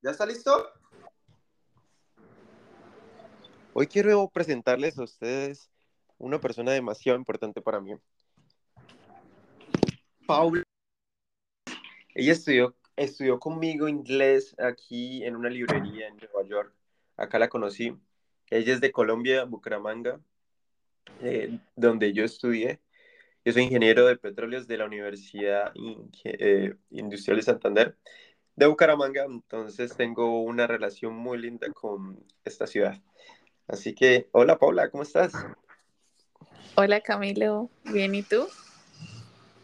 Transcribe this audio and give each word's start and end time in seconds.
¿Ya 0.00 0.12
está 0.12 0.24
listo? 0.24 0.52
Hoy 3.72 3.88
quiero 3.88 4.28
presentarles 4.28 4.96
a 4.96 5.02
ustedes 5.02 5.70
una 6.18 6.40
persona 6.40 6.70
demasiado 6.70 7.18
importante 7.18 7.60
para 7.60 7.80
mí. 7.80 7.94
Paula. 10.24 10.62
Ella 12.14 12.32
estudió, 12.32 12.76
estudió 12.94 13.40
conmigo 13.40 13.88
inglés 13.88 14.54
aquí 14.58 15.24
en 15.24 15.34
una 15.34 15.50
librería 15.50 16.06
en 16.06 16.16
Nueva 16.16 16.48
York. 16.48 16.74
Acá 17.16 17.40
la 17.40 17.48
conocí. 17.48 17.96
Ella 18.50 18.74
es 18.74 18.80
de 18.80 18.92
Colombia, 18.92 19.44
Bucaramanga, 19.44 20.20
eh, 21.22 21.58
donde 21.74 22.12
yo 22.12 22.24
estudié. 22.24 22.80
Yo 23.44 23.52
soy 23.52 23.64
ingeniero 23.64 24.06
de 24.06 24.16
petróleos 24.16 24.68
de 24.68 24.78
la 24.78 24.84
Universidad 24.84 25.72
eh, 26.24 26.76
Industrial 26.90 27.36
de 27.36 27.42
Santander 27.42 27.98
de 28.58 28.66
Bucaramanga, 28.66 29.22
entonces 29.22 29.96
tengo 29.96 30.42
una 30.42 30.66
relación 30.66 31.14
muy 31.14 31.38
linda 31.38 31.68
con 31.72 32.18
esta 32.44 32.66
ciudad. 32.66 33.00
Así 33.68 33.94
que, 33.94 34.28
hola 34.32 34.58
Paula, 34.58 34.90
¿cómo 34.90 35.04
estás? 35.04 35.32
Hola 36.74 37.00
Camilo, 37.00 37.70
bien, 37.84 38.16
¿y 38.16 38.24
tú? 38.24 38.48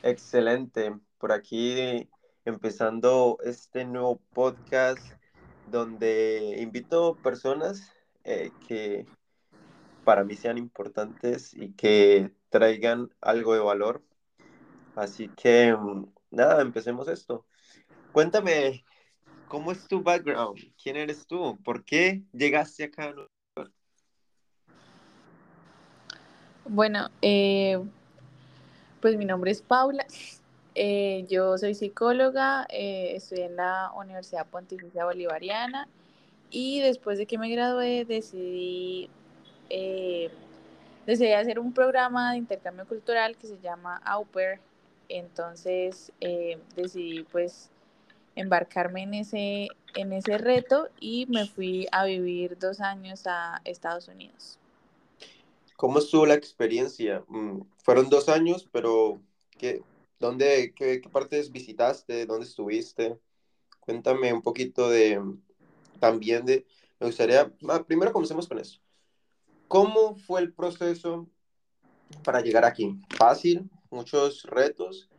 Excelente, 0.05 0.95
por 1.19 1.33
aquí 1.33 2.09
empezando 2.45 3.39
este 3.43 3.85
nuevo 3.85 4.21
podcast 4.33 5.05
donde 5.73 6.59
invito 6.61 7.17
personas 7.17 7.93
eh, 8.23 8.53
que 8.69 9.07
para 10.05 10.23
mí 10.23 10.37
sean 10.37 10.57
importantes 10.57 11.53
y 11.53 11.73
que 11.73 12.31
traigan 12.49 13.11
algo 13.21 13.55
de 13.55 13.61
valor. 13.61 14.05
Así 14.95 15.29
que, 15.31 15.77
nada, 16.31 16.63
empecemos 16.63 17.09
esto. 17.09 17.45
Cuéntame, 18.15 18.85
¿cómo 19.49 19.73
es 19.73 19.89
tu 19.89 20.01
background? 20.01 20.61
¿Quién 20.81 20.95
eres 20.95 21.27
tú? 21.27 21.59
¿Por 21.65 21.85
qué 21.85 22.23
llegaste 22.33 22.85
acá 22.85 23.13
Bueno, 26.65 27.09
eh, 27.23 27.83
pues 29.01 29.17
mi 29.17 29.25
nombre 29.25 29.51
es 29.51 29.63
Paula. 29.63 30.07
Eh, 30.77 31.27
yo 31.29 31.59
soy 31.59 31.75
psicóloga, 31.75 32.69
eh, 32.71 33.17
estudié 33.17 33.47
en 33.47 33.57
la 33.57 33.91
Universidad 33.97 34.47
Pontificia 34.47 35.05
Bolivariana 35.05 35.89
y 36.51 36.83
después 36.83 37.19
de 37.19 37.27
que 37.27 37.37
me 37.37 37.51
gradué 37.51 38.05
decidí, 38.05 39.11
decidí 41.05 41.33
hacer 41.33 41.59
un 41.59 41.73
programa 41.73 42.31
de 42.31 42.39
intercambio 42.39 42.87
cultural 42.87 43.37
que 43.37 43.49
se 43.49 43.59
llama 43.59 43.97
AUPER. 44.05 44.61
Entonces 45.09 46.13
decidí 46.77 47.25
pues 47.25 47.73
embarcarme 48.37 49.03
en 49.03 49.15
ese, 49.15 49.69
en 49.95 50.13
ese 50.13 50.39
reto 50.39 50.89
y 51.01 51.27
me 51.27 51.47
fui 51.47 51.87
a 51.93 52.05
vivir 52.05 52.59
dos 52.59 52.81
años 52.81 53.27
a 53.27 53.61
Estados 53.65 54.09
Unidos. 54.09 54.59
¿Cómo 55.77 55.99
estuvo 55.99 56.25
la 56.25 56.35
experiencia? 56.35 57.25
Mm, 57.29 57.63
fueron 57.79 58.09
dos 58.09 58.29
años, 58.29 58.69
pero 58.71 59.21
¿qué, 59.59 59.83
dónde, 60.19 60.73
qué, 60.75 61.03
partes 61.11 61.51
visitaste? 61.51 62.27
¿Dónde 62.27 62.47
estuviste? 62.47 63.19
Cuéntame 63.81 64.33
un 64.33 64.43
poquito 64.43 64.89
de, 64.89 65.21
también 66.01 66.47
de, 66.47 66.67
me 67.01 67.09
gustaría, 67.09 67.53
ah, 67.69 67.85
primero 67.85 68.13
comencemos 68.13 68.49
con 68.49 68.59
eso. 68.59 68.81
¿Cómo 69.69 70.17
fue 70.17 70.41
el 70.41 70.53
proceso 70.53 71.29
para 72.23 72.41
llegar 72.41 72.65
aquí? 72.65 72.99
¿Fácil? 73.17 73.69
¿Muchos 73.91 74.45
retos? 74.45 75.11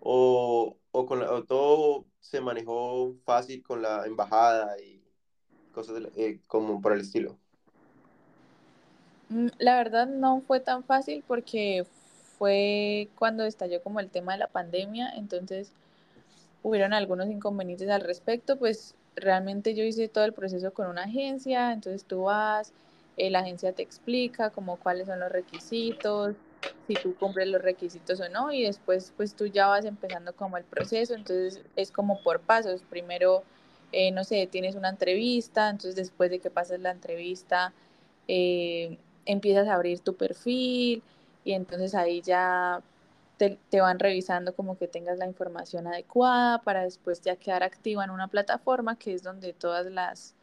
¿O, 0.00 0.76
o, 0.96 1.06
con 1.06 1.46
todo 1.46 2.06
se 2.20 2.40
manejó 2.40 3.14
fácil 3.24 3.62
con 3.62 3.82
la 3.82 4.06
embajada 4.06 4.78
y 4.80 5.02
cosas 5.72 6.00
eh, 6.16 6.40
como 6.46 6.80
por 6.80 6.92
el 6.92 7.00
estilo? 7.00 7.36
Mm, 9.28 9.48
la 9.58 9.76
verdad 9.76 10.06
no 10.06 10.40
fue 10.46 10.60
tan 10.60 10.84
fácil 10.84 11.24
porque 11.26 11.84
fue 12.38 13.08
cuando 13.16 13.44
estalló 13.44 13.82
como 13.82 13.98
el 13.98 14.08
tema 14.08 14.32
de 14.32 14.38
la 14.38 14.46
pandemia, 14.46 15.10
entonces 15.16 15.72
hubieron 16.62 16.92
algunos 16.92 17.28
inconvenientes 17.28 17.88
al 17.90 18.02
respecto, 18.02 18.56
pues 18.56 18.94
realmente 19.16 19.74
yo 19.74 19.82
hice 19.82 20.08
todo 20.08 20.24
el 20.24 20.32
proceso 20.32 20.72
con 20.72 20.86
una 20.86 21.04
agencia, 21.04 21.72
entonces 21.72 22.04
tú 22.04 22.22
vas, 22.22 22.72
eh, 23.16 23.30
la 23.30 23.40
agencia 23.40 23.72
te 23.72 23.82
explica 23.82 24.50
como 24.50 24.76
cuáles 24.76 25.08
son 25.08 25.18
los 25.18 25.30
requisitos, 25.32 26.36
si 26.86 26.94
tú 26.94 27.16
cumples 27.16 27.48
los 27.48 27.62
requisitos 27.62 28.20
o 28.20 28.28
no, 28.28 28.52
y 28.52 28.62
después 28.62 29.12
pues 29.16 29.34
tú 29.34 29.46
ya 29.46 29.66
vas 29.66 29.84
empezando 29.84 30.34
como 30.34 30.56
el 30.56 30.64
proceso, 30.64 31.14
entonces 31.14 31.62
es 31.76 31.90
como 31.90 32.22
por 32.22 32.40
pasos, 32.40 32.82
primero, 32.88 33.42
eh, 33.92 34.10
no 34.10 34.24
sé, 34.24 34.46
tienes 34.46 34.74
una 34.74 34.90
entrevista, 34.90 35.70
entonces 35.70 35.96
después 35.96 36.30
de 36.30 36.40
que 36.40 36.50
pases 36.50 36.80
la 36.80 36.90
entrevista, 36.90 37.72
eh, 38.28 38.98
empiezas 39.26 39.68
a 39.68 39.74
abrir 39.74 40.00
tu 40.00 40.14
perfil 40.16 41.02
y 41.44 41.52
entonces 41.52 41.94
ahí 41.94 42.20
ya 42.22 42.82
te, 43.36 43.58
van 43.80 43.98
revisando 43.98 44.54
como 44.54 44.78
que 44.78 44.88
tengas 44.88 45.18
la 45.18 45.26
información 45.26 45.86
adecuada 45.86 46.62
para 46.62 46.82
después 46.82 47.20
ya 47.20 47.36
quedar 47.36 47.62
activa 47.62 48.04
en 48.04 48.10
una 48.10 48.28
plataforma 48.28 48.96
que 48.96 49.12
es 49.12 49.22
donde 49.22 49.52
todas 49.52 49.86
las 49.86 50.34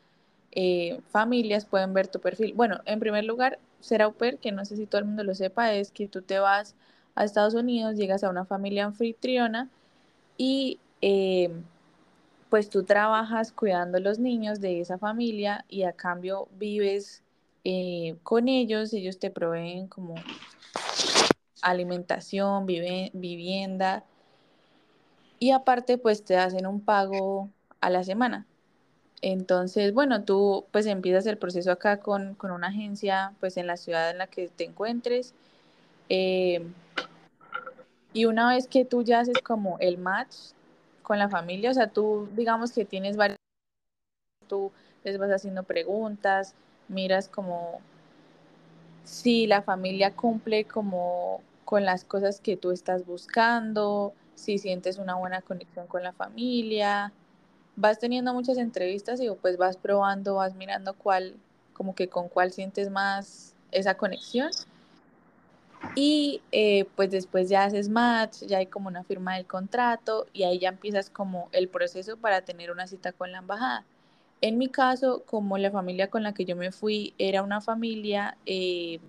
eh, 0.52 1.00
familias 1.10 1.66
pueden 1.66 1.94
ver 1.94 2.08
tu 2.08 2.20
perfil. 2.20 2.54
Bueno, 2.54 2.82
en 2.86 3.00
primer 3.00 3.24
lugar, 3.24 3.60
ser 3.82 4.02
au 4.02 4.14
pair, 4.14 4.38
que 4.38 4.52
no 4.52 4.66
sé 4.66 4.76
si 4.76 4.86
todo 4.86 5.00
el 5.00 5.08
mundo 5.08 5.24
lo 5.24 5.36
sepa, 5.36 5.74
es 5.74 5.92
que 5.92 6.08
tú 6.08 6.22
te 6.22 6.40
vas 6.40 6.76
a 7.16 7.24
Estados 7.26 7.54
Unidos, 7.54 7.96
llegas 7.96 8.24
a 8.24 8.30
una 8.30 8.46
familia 8.46 8.86
anfitriona 8.86 9.70
y 10.38 10.80
eh, 11.02 11.52
pues 12.50 12.70
tú 12.70 12.84
trabajas 12.84 13.52
cuidando 13.52 13.98
a 13.98 14.02
los 14.02 14.20
niños 14.20 14.60
de 14.60 14.82
esa 14.82 14.98
familia 14.98 15.66
y 15.70 15.84
a 15.84 15.94
cambio 15.94 16.48
vives 16.58 17.24
eh, 17.64 18.16
con 18.24 18.48
ellos, 18.48 18.94
ellos 18.94 19.20
te 19.20 19.30
proveen 19.30 19.88
como 19.88 20.16
alimentación, 21.62 22.66
vivienda 22.66 24.04
y 25.40 25.52
aparte 25.52 25.98
pues 25.98 26.24
te 26.24 26.38
hacen 26.38 26.68
un 26.68 26.82
pago 26.82 27.50
a 27.80 27.90
la 27.90 28.04
semana. 28.04 28.46
Entonces, 29.22 29.94
bueno, 29.94 30.24
tú 30.24 30.66
pues 30.72 30.88
empiezas 30.88 31.26
el 31.28 31.38
proceso 31.38 31.72
acá 31.72 31.98
con, 31.98 32.38
una 32.42 32.68
agencia 32.68 33.34
pues 33.40 33.58
en 33.58 33.68
la 33.68 33.78
ciudad 33.78 34.10
en 34.10 34.18
la 34.18 34.28
que 34.28 34.48
te 34.48 34.66
encuentres. 34.66 35.34
Eh, 36.10 36.66
y 38.14 38.26
una 38.26 38.50
vez 38.50 38.68
que 38.68 38.84
tú 38.84 39.04
ya 39.04 39.20
haces 39.20 39.38
como 39.44 39.78
el 39.80 39.98
match 39.98 40.36
con 41.04 41.20
la 41.20 41.30
familia, 41.30 41.72
o 41.72 41.74
sea, 41.74 41.88
tú 41.88 42.28
digamos 42.36 42.72
que 42.72 42.84
tienes 42.84 43.16
varios, 43.16 43.38
tú 44.48 44.72
les 45.04 45.18
vas 45.18 45.32
haciendo 45.32 45.64
preguntas, 45.64 46.56
miras 46.88 47.28
como 47.28 47.80
si 49.04 49.48
la 49.48 49.62
familia 49.62 50.16
cumple 50.16 50.66
como 50.66 51.42
con 51.64 51.86
las 51.86 52.04
cosas 52.04 52.42
que 52.42 52.58
tú 52.58 52.72
estás 52.72 53.06
buscando, 53.06 54.14
si 54.36 54.58
sientes 54.58 54.98
una 54.98 55.16
buena 55.16 55.42
conexión 55.42 55.88
con 55.88 56.04
la 56.04 56.12
familia, 56.12 57.14
vas 57.82 57.98
teniendo 57.98 58.34
muchas 58.34 58.58
entrevistas 58.60 59.20
y 59.20 59.30
pues 59.42 59.58
vas 59.58 59.76
probando, 59.76 60.36
vas 60.36 60.54
mirando 60.56 60.94
cuál, 60.94 61.36
como 61.74 61.96
que 61.96 62.08
con 62.08 62.30
cuál 62.30 62.52
sientes 62.52 62.92
más 62.92 63.56
esa 63.72 63.96
conexión. 63.98 64.52
Y 65.96 66.42
eh, 66.52 66.86
pues 66.96 67.10
después 67.10 67.50
ya 67.50 67.64
haces 67.64 67.90
match, 67.90 68.44
ya 68.44 68.60
hay 68.60 68.68
como 68.68 68.88
una 68.88 69.04
firma 69.04 69.36
del 69.36 69.48
contrato 69.48 70.28
y 70.32 70.44
ahí 70.44 70.60
ya 70.60 70.70
empiezas 70.70 71.10
como 71.10 71.50
el 71.54 71.70
proceso 71.70 72.18
para 72.18 72.44
tener 72.44 72.70
una 72.70 72.86
cita 72.86 73.12
con 73.14 73.32
la 73.32 73.40
embajada. 73.40 73.84
En 74.42 74.60
mi 74.60 74.70
caso, 74.70 75.24
como 75.26 75.58
la 75.58 75.72
familia 75.72 76.10
con 76.10 76.22
la 76.22 76.34
que 76.34 76.46
yo 76.46 76.56
me 76.56 76.72
fui 76.72 77.16
era 77.18 77.42
una 77.42 77.62
familia, 77.62 78.38
eh, 78.46 79.00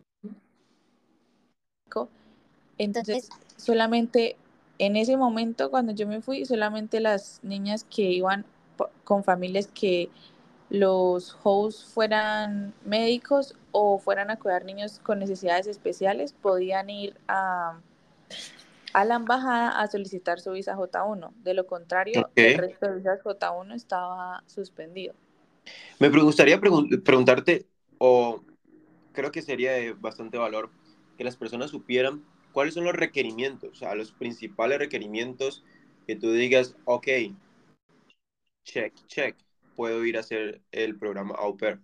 entonces 2.78 3.28
solamente 3.58 4.36
en 4.78 4.96
ese 4.96 5.18
momento 5.18 5.70
cuando 5.70 5.92
yo 5.92 6.06
me 6.06 6.22
fui, 6.22 6.46
solamente 6.46 7.00
las 7.00 7.38
niñas 7.42 7.84
que 7.84 8.02
iban 8.02 8.46
con 9.04 9.24
familias 9.24 9.68
que 9.68 10.10
los 10.70 11.36
hosts 11.42 11.84
fueran 11.84 12.72
médicos 12.84 13.54
o 13.72 13.98
fueran 13.98 14.30
a 14.30 14.38
cuidar 14.38 14.64
niños 14.64 15.00
con 15.02 15.18
necesidades 15.18 15.66
especiales, 15.66 16.32
podían 16.32 16.88
ir 16.88 17.14
a, 17.28 17.78
a 18.92 19.04
la 19.04 19.16
embajada 19.16 19.68
a 19.80 19.86
solicitar 19.86 20.40
su 20.40 20.52
visa 20.52 20.74
J1. 20.74 21.32
De 21.42 21.54
lo 21.54 21.66
contrario, 21.66 22.30
el 22.36 22.58
resto 22.58 22.86
de 22.86 22.96
visas 22.96 23.20
J1 23.22 23.74
estaba 23.74 24.42
suspendido. 24.46 25.14
Me 25.98 26.08
gustaría 26.08 26.60
preguntarte, 26.60 27.66
o 27.98 28.42
creo 29.12 29.30
que 29.30 29.42
sería 29.42 29.72
de 29.72 29.92
bastante 29.92 30.38
valor, 30.38 30.70
que 31.16 31.24
las 31.24 31.36
personas 31.36 31.70
supieran 31.70 32.24
cuáles 32.52 32.74
son 32.74 32.84
los 32.84 32.94
requerimientos, 32.94 33.70
o 33.72 33.74
sea, 33.74 33.94
los 33.94 34.12
principales 34.12 34.78
requerimientos 34.78 35.64
que 36.06 36.16
tú 36.16 36.32
digas, 36.32 36.76
ok, 36.84 37.08
check, 38.64 38.94
check, 39.06 39.36
puedo 39.76 40.04
ir 40.04 40.16
a 40.16 40.20
hacer 40.20 40.62
el 40.70 40.98
programa 40.98 41.34
Au 41.36 41.56
Pair. 41.56 41.80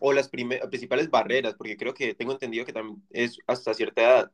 O 0.00 0.12
las 0.12 0.28
principales 0.28 1.10
barreras, 1.10 1.54
porque 1.54 1.76
creo 1.76 1.94
que 1.94 2.14
tengo 2.14 2.32
entendido 2.32 2.64
que 2.64 2.72
también 2.72 3.02
es 3.10 3.38
hasta 3.46 3.72
cierta 3.72 4.02
edad. 4.02 4.32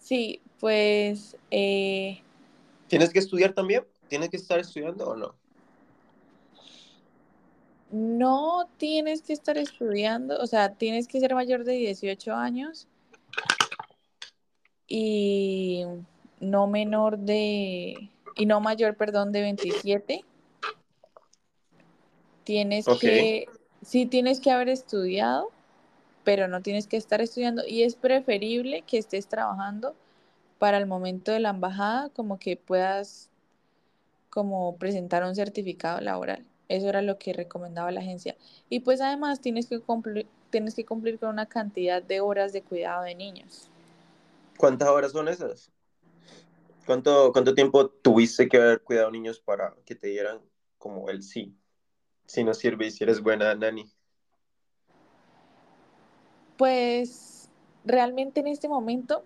Sí, 0.00 0.42
pues... 0.58 1.36
Eh, 1.50 2.20
¿Tienes 2.88 3.12
que 3.12 3.20
estudiar 3.20 3.52
también? 3.52 3.84
¿Tienes 4.08 4.28
que 4.28 4.36
estar 4.36 4.58
estudiando 4.58 5.06
o 5.06 5.16
no? 5.16 5.36
no 7.94 8.68
tienes 8.76 9.22
que 9.22 9.32
estar 9.32 9.56
estudiando, 9.56 10.36
o 10.40 10.46
sea, 10.48 10.74
tienes 10.74 11.06
que 11.06 11.20
ser 11.20 11.32
mayor 11.32 11.62
de 11.62 11.74
18 11.74 12.34
años 12.34 12.88
y 14.88 15.84
no 16.40 16.66
menor 16.66 17.18
de, 17.18 18.10
y 18.34 18.46
no 18.46 18.60
mayor, 18.60 18.96
perdón, 18.96 19.32
de 19.32 19.40
27. 19.42 20.24
Tienes 22.44 22.86
que, 23.00 23.46
sí 23.82 24.06
tienes 24.06 24.40
que 24.40 24.50
haber 24.50 24.68
estudiado, 24.68 25.50
pero 26.24 26.48
no 26.48 26.62
tienes 26.62 26.86
que 26.86 26.96
estar 26.96 27.20
estudiando 27.20 27.62
y 27.66 27.82
es 27.82 27.94
preferible 27.96 28.82
que 28.82 28.98
estés 28.98 29.26
trabajando 29.28 29.94
para 30.58 30.78
el 30.78 30.86
momento 30.86 31.32
de 31.32 31.40
la 31.40 31.50
embajada, 31.50 32.10
como 32.10 32.38
que 32.38 32.56
puedas 32.56 33.30
como 34.30 34.76
presentar 34.76 35.24
un 35.24 35.34
certificado 35.34 36.00
laboral. 36.00 36.44
Eso 36.68 36.88
era 36.88 37.02
lo 37.02 37.18
que 37.18 37.32
recomendaba 37.32 37.92
la 37.92 38.00
agencia. 38.00 38.36
Y 38.68 38.80
pues 38.80 39.00
además 39.00 39.40
tienes 39.40 39.66
que 39.66 39.80
cumplir, 39.80 40.26
tienes 40.50 40.74
que 40.74 40.84
cumplir 40.84 41.18
con 41.18 41.28
una 41.28 41.46
cantidad 41.46 42.02
de 42.02 42.20
horas 42.20 42.52
de 42.52 42.62
cuidado 42.62 43.04
de 43.04 43.14
niños. 43.14 43.68
¿Cuántas 44.56 44.88
horas 44.88 45.12
son 45.12 45.28
esas? 45.28 45.70
¿Cuánto, 46.86 47.32
¿Cuánto 47.32 47.54
tiempo 47.54 47.88
tuviste 47.88 48.48
que 48.48 48.58
haber 48.58 48.82
cuidado 48.82 49.10
niños 49.10 49.40
para 49.40 49.74
que 49.86 49.94
te 49.94 50.08
dieran 50.08 50.40
como 50.78 51.08
el 51.08 51.22
sí? 51.22 51.56
Si 52.26 52.44
no 52.44 52.52
sirve 52.54 52.86
y 52.86 52.90
si 52.90 53.04
eres 53.04 53.20
buena, 53.20 53.54
Nani. 53.54 53.90
Pues 56.56 57.48
realmente 57.84 58.40
en 58.40 58.48
este 58.48 58.68
momento 58.68 59.24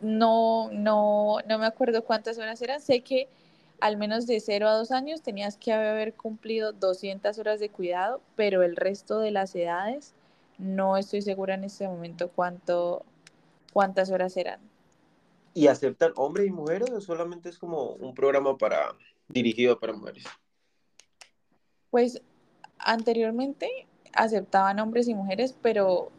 no, 0.00 0.70
no, 0.72 1.38
no 1.46 1.58
me 1.58 1.66
acuerdo 1.66 2.04
cuántas 2.04 2.38
horas 2.38 2.60
eran. 2.62 2.80
Sé 2.80 3.00
que 3.00 3.28
al 3.80 3.96
menos 3.96 4.26
de 4.26 4.40
0 4.40 4.68
a 4.68 4.74
2 4.74 4.90
años 4.90 5.22
tenías 5.22 5.56
que 5.56 5.72
haber 5.72 6.14
cumplido 6.14 6.72
200 6.72 7.38
horas 7.38 7.60
de 7.60 7.68
cuidado, 7.68 8.20
pero 8.34 8.62
el 8.62 8.76
resto 8.76 9.20
de 9.20 9.30
las 9.30 9.54
edades 9.54 10.14
no 10.58 10.96
estoy 10.96 11.22
segura 11.22 11.54
en 11.54 11.64
este 11.64 11.86
momento 11.86 12.30
cuánto, 12.34 13.04
cuántas 13.72 14.10
horas 14.10 14.36
eran. 14.36 14.67
¿Y 15.54 15.66
aceptan 15.66 16.12
hombres 16.16 16.46
y 16.46 16.50
mujeres 16.50 16.90
o 16.90 17.00
solamente 17.00 17.48
es 17.48 17.58
como 17.58 17.90
un 17.92 18.14
programa 18.14 18.56
para 18.56 18.94
dirigido 19.28 19.78
para 19.78 19.92
mujeres? 19.92 20.24
Pues 21.90 22.22
anteriormente 22.78 23.86
aceptaban 24.12 24.78
hombres 24.78 25.08
y 25.08 25.14
mujeres, 25.14 25.54
pero 25.62 26.10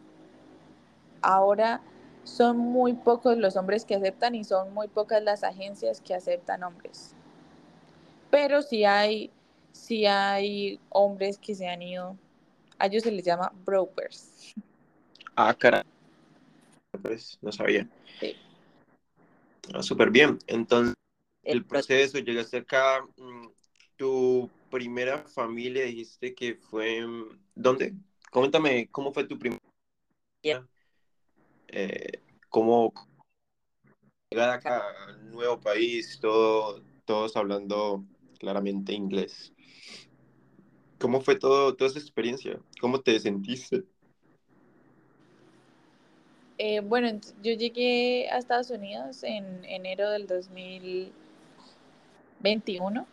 ahora 1.21 1.81
son 2.23 2.57
muy 2.57 2.93
pocos 2.93 3.37
los 3.37 3.55
hombres 3.55 3.85
que 3.85 3.95
aceptan 3.95 4.35
y 4.35 4.43
son 4.43 4.73
muy 4.73 4.87
pocas 4.87 5.23
las 5.23 5.43
agencias 5.43 6.01
que 6.01 6.13
aceptan 6.13 6.63
hombres. 6.63 7.15
Pero 8.29 8.61
sí 8.61 8.85
hay, 8.85 9.31
sí 9.71 10.05
hay 10.05 10.79
hombres 10.89 11.39
que 11.39 11.55
se 11.55 11.67
han 11.67 11.81
ido, 11.81 12.17
a 12.77 12.87
ellos 12.87 13.03
se 13.03 13.11
les 13.11 13.25
llama 13.25 13.51
brokers. 13.65 14.53
Ah, 15.35 15.53
caray. 15.53 15.83
Pues 17.01 17.37
no 17.41 17.51
sabía. 17.51 17.87
Sí. 18.19 18.35
Ah, 19.73 19.83
Súper 19.83 20.11
bien. 20.11 20.39
Entonces, 20.47 20.93
el 21.43 21.65
proceso, 21.65 22.19
llegaste 22.19 22.57
acá. 22.57 23.05
mm, 23.17 23.47
Tu 23.95 24.49
primera 24.71 25.27
familia 25.27 25.83
dijiste 25.85 26.33
que 26.33 26.55
fue. 26.55 27.05
mm, 27.05 27.39
¿Dónde? 27.55 27.93
Coméntame 28.31 28.87
cómo 28.91 29.11
fue 29.11 29.25
tu 29.25 29.37
primera. 29.37 29.61
Eh, 31.67 32.21
cómo 32.49 32.93
llegar 34.31 34.51
acá 34.51 34.83
al 35.07 35.29
nuevo 35.31 35.59
país, 35.59 36.19
todo, 36.21 36.83
todos 37.05 37.35
hablando 37.35 38.05
claramente 38.39 38.93
inglés. 38.93 39.53
¿Cómo 40.99 41.21
fue 41.21 41.35
todo, 41.37 41.75
toda 41.75 41.89
esa 41.89 41.99
experiencia? 41.99 42.59
¿Cómo 42.79 43.01
te 43.01 43.19
sentiste? 43.19 43.83
Eh, 46.61 46.81
bueno, 46.81 47.07
yo 47.41 47.53
llegué 47.53 48.29
a 48.29 48.37
Estados 48.37 48.69
Unidos 48.69 49.23
en 49.23 49.63
enero 49.63 50.09
del 50.09 50.27
2021 50.27 53.07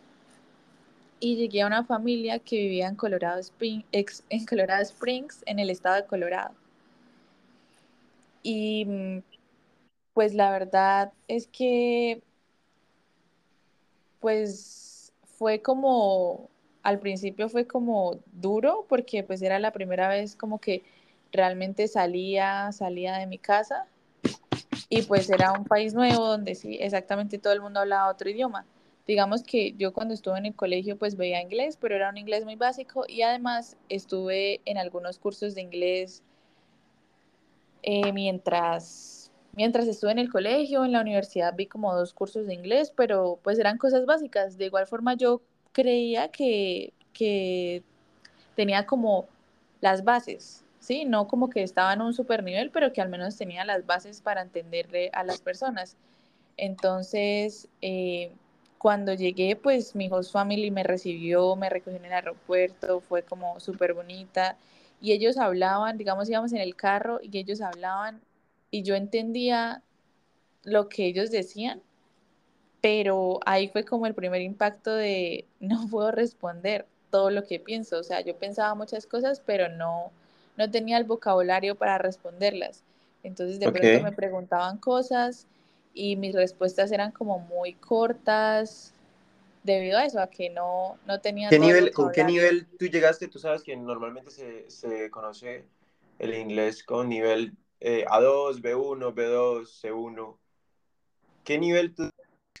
y 1.21 1.37
llegué 1.37 1.61
a 1.61 1.67
una 1.67 1.85
familia 1.85 2.39
que 2.39 2.57
vivía 2.57 2.89
en 2.89 2.95
Colorado, 2.95 3.39
en 3.61 4.45
Colorado 4.45 4.81
Springs, 4.81 5.43
en 5.45 5.59
el 5.59 5.69
estado 5.69 5.95
de 5.95 6.05
Colorado. 6.05 6.53
Y 8.43 8.85
pues 10.13 10.33
la 10.33 10.51
verdad 10.51 11.13
es 11.29 11.47
que 11.47 12.21
pues 14.19 15.13
fue 15.23 15.61
como, 15.61 16.49
al 16.83 16.99
principio 16.99 17.47
fue 17.47 17.65
como 17.65 18.19
duro 18.33 18.85
porque 18.89 19.23
pues 19.23 19.41
era 19.41 19.57
la 19.57 19.71
primera 19.71 20.09
vez 20.09 20.35
como 20.35 20.59
que 20.59 20.83
realmente 21.31 21.87
salía, 21.87 22.71
salía 22.71 23.17
de 23.17 23.27
mi 23.27 23.37
casa 23.37 23.87
y 24.89 25.01
pues 25.03 25.29
era 25.29 25.51
un 25.51 25.65
país 25.65 25.93
nuevo 25.93 26.25
donde 26.27 26.55
sí, 26.55 26.77
exactamente 26.79 27.37
todo 27.37 27.53
el 27.53 27.61
mundo 27.61 27.79
hablaba 27.79 28.09
otro 28.09 28.29
idioma. 28.29 28.65
Digamos 29.05 29.43
que 29.43 29.73
yo 29.77 29.93
cuando 29.93 30.13
estuve 30.13 30.37
en 30.37 30.47
el 30.47 30.55
colegio 30.55 30.97
pues 30.97 31.15
veía 31.15 31.41
inglés, 31.41 31.77
pero 31.79 31.95
era 31.95 32.09
un 32.09 32.17
inglés 32.17 32.43
muy 32.45 32.55
básico 32.55 33.05
y 33.07 33.21
además 33.21 33.77
estuve 33.89 34.61
en 34.65 34.77
algunos 34.77 35.17
cursos 35.17 35.55
de 35.55 35.61
inglés 35.61 36.23
eh, 37.83 38.11
mientras, 38.11 39.31
mientras 39.53 39.87
estuve 39.87 40.11
en 40.11 40.19
el 40.19 40.29
colegio, 40.29 40.83
en 40.83 40.91
la 40.91 41.01
universidad 41.01 41.55
vi 41.55 41.67
como 41.67 41.95
dos 41.95 42.13
cursos 42.13 42.47
de 42.47 42.53
inglés, 42.53 42.91
pero 42.95 43.39
pues 43.43 43.59
eran 43.59 43.77
cosas 43.77 44.05
básicas. 44.05 44.57
De 44.57 44.65
igual 44.65 44.87
forma 44.87 45.13
yo 45.13 45.41
creía 45.71 46.29
que, 46.29 46.91
que 47.13 47.83
tenía 48.55 48.85
como 48.85 49.27
las 49.79 50.03
bases, 50.03 50.65
¿sí? 50.87 51.03
No 51.03 51.27
como 51.27 51.49
que 51.49 51.63
estaba 51.63 51.91
en 51.91 52.01
un 52.01 52.13
super 52.13 52.43
nivel, 52.43 52.71
pero 52.71 52.93
que 52.93 53.01
al 53.01 53.09
menos 53.09 53.35
tenía 53.35 53.65
las 53.65 53.85
bases 53.85 54.21
para 54.21 54.41
entenderle 54.41 55.09
a 55.11 55.25
las 55.25 55.41
personas. 55.41 55.97
Entonces, 56.55 57.67
eh, 57.81 58.31
cuando 58.77 59.13
llegué, 59.13 59.57
pues 59.57 59.95
mi 59.95 60.07
host 60.09 60.31
family 60.31 60.71
me 60.71 60.83
recibió, 60.83 61.57
me 61.57 61.69
recogió 61.69 61.99
en 61.99 62.05
el 62.05 62.13
aeropuerto, 62.13 63.01
fue 63.01 63.21
como 63.23 63.59
súper 63.59 63.93
bonita. 63.93 64.55
Y 65.01 65.11
ellos 65.11 65.37
hablaban, 65.37 65.97
digamos, 65.97 66.29
íbamos 66.29 66.53
en 66.53 66.59
el 66.59 66.75
carro 66.77 67.19
y 67.21 67.37
ellos 67.37 67.59
hablaban 67.59 68.21
y 68.71 68.83
yo 68.83 68.95
entendía 68.95 69.83
lo 70.63 70.87
que 70.87 71.05
ellos 71.05 71.31
decían, 71.31 71.81
pero 72.79 73.41
ahí 73.45 73.67
fue 73.67 73.83
como 73.83 74.07
el 74.07 74.13
primer 74.13 74.41
impacto 74.41 74.95
de 74.95 75.45
no 75.59 75.85
puedo 75.89 76.11
responder 76.11 76.87
todo 77.11 77.29
lo 77.29 77.43
que 77.43 77.59
pienso. 77.59 77.99
O 77.99 78.03
sea, 78.03 78.21
yo 78.21 78.37
pensaba 78.37 78.73
muchas 78.73 79.05
cosas, 79.05 79.41
pero 79.45 79.67
no, 79.67 80.11
no 80.57 80.69
tenía 80.69 80.97
el 80.97 81.05
vocabulario 81.05 81.75
para 81.75 81.97
responderlas. 81.97 82.83
Entonces 83.23 83.59
de 83.59 83.67
Ok. 83.67 83.75
pronto 83.75 84.01
me 84.01 84.11
preguntaban 84.11 84.77
cosas 84.77 85.47
y 85.93 86.15
mis 86.15 86.35
respuestas 86.35 86.91
eran 86.91 87.11
como 87.11 87.39
muy 87.39 87.73
cortas 87.73 88.93
debido 89.63 89.97
a 89.97 90.05
eso, 90.05 90.19
a 90.19 90.27
que 90.27 90.49
no, 90.49 90.97
no 91.05 91.19
tenía 91.19 91.49
¿Qué 91.49 91.59
nivel, 91.59 91.91
¿Con 91.91 92.11
qué 92.11 92.23
nivel 92.23 92.67
tú 92.77 92.85
llegaste? 92.85 93.27
Tú 93.27 93.39
sabes 93.39 93.63
que 93.63 93.75
normalmente 93.75 94.31
se, 94.31 94.69
se 94.69 95.09
conoce 95.09 95.65
el 96.19 96.33
inglés 96.33 96.83
con 96.83 97.09
nivel 97.09 97.53
eh, 97.79 98.05
A2, 98.07 98.61
B1, 98.61 99.13
B2, 99.13 99.81
C1. 99.81 100.37
¿Qué 101.43 101.57
nivel 101.57 101.93
tú, 101.93 102.09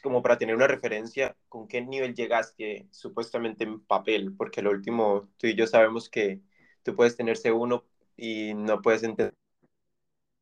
como 0.01 0.21
para 0.21 0.37
tener 0.37 0.55
una 0.55 0.67
referencia, 0.67 1.35
con 1.49 1.67
qué 1.67 1.81
nivel 1.81 2.13
llegaste 2.13 2.87
supuestamente 2.91 3.63
en 3.63 3.79
papel? 3.81 4.33
Porque 4.35 4.61
lo 4.61 4.71
último, 4.71 5.29
tú 5.37 5.47
y 5.47 5.55
yo 5.55 5.67
sabemos 5.67 6.09
que 6.09 6.41
tú 6.87 6.95
puedes 6.95 7.17
tener 7.17 7.37
C1 7.37 7.83
y 8.15 8.53
no 8.53 8.81
puedes 8.81 9.03
entender. 9.03 9.33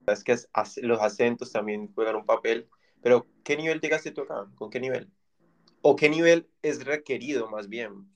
Es 0.05 0.23
que 0.23 0.37
los 0.83 1.01
acentos 1.01 1.51
también 1.51 1.91
juegan 1.95 2.17
un 2.17 2.25
papel. 2.25 2.69
Pero, 3.01 3.25
¿qué 3.43 3.57
nivel 3.57 3.81
llegaste 3.81 4.11
tú 4.11 4.21
acá? 4.21 4.47
¿Con 4.55 4.69
qué 4.69 4.79
nivel? 4.79 5.09
¿O 5.81 5.95
qué 5.95 6.07
nivel 6.07 6.47
es 6.61 6.85
requerido 6.85 7.49
más 7.49 7.67
bien? 7.67 8.07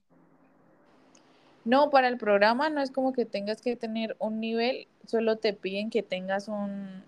No, 1.65 1.89
para 1.89 2.07
el 2.07 2.19
programa 2.19 2.69
no 2.69 2.81
es 2.81 2.91
como 2.91 3.13
que 3.13 3.25
tengas 3.25 3.61
que 3.61 3.75
tener 3.75 4.15
un 4.19 4.39
nivel, 4.39 4.87
solo 5.07 5.37
te 5.37 5.53
piden 5.53 5.89
que 5.89 6.03
tengas 6.03 6.47
un, 6.47 7.03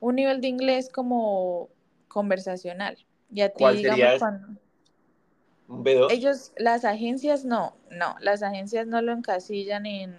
un 0.00 0.16
nivel 0.16 0.40
de 0.40 0.48
inglés 0.48 0.90
como 0.92 1.68
conversacional. 2.08 2.98
Y 3.32 3.42
a 3.42 3.50
ti, 3.50 3.54
¿Cuál 3.60 3.76
digamos, 3.76 3.98
sería 3.98 4.18
cuando 4.18 4.61
¿Un 5.68 5.84
B2? 5.84 6.12
ellos, 6.12 6.52
las 6.56 6.84
agencias 6.84 7.44
no, 7.44 7.76
no, 7.90 8.16
las 8.20 8.42
agencias 8.42 8.86
no 8.86 9.00
lo 9.00 9.12
encasillan 9.12 9.86
en 9.86 10.16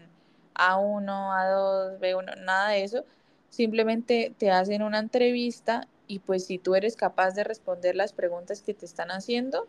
A1, 0.55 1.05
A2, 1.07 2.00
B1, 2.00 2.43
nada 2.43 2.69
de 2.69 2.83
eso. 2.83 3.05
Simplemente 3.50 4.33
te 4.38 4.51
hacen 4.51 4.81
una 4.81 5.00
entrevista 5.00 5.88
y 6.07 6.19
pues 6.19 6.45
si 6.45 6.57
tú 6.57 6.75
eres 6.75 6.95
capaz 6.95 7.31
de 7.31 7.43
responder 7.43 7.95
las 7.95 8.13
preguntas 8.13 8.62
que 8.62 8.73
te 8.73 8.85
están 8.85 9.12
haciendo, 9.12 9.67